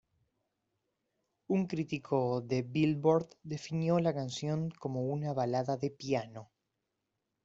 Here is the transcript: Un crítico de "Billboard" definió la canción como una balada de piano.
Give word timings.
Un 1.47 1.67
crítico 1.67 2.41
de 2.41 2.63
"Billboard" 2.63 3.35
definió 3.43 3.99
la 3.99 4.15
canción 4.15 4.71
como 4.71 5.01
una 5.05 5.31
balada 5.31 5.77
de 5.77 5.91
piano. 5.91 6.49